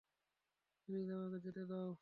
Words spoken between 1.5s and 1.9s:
দাও।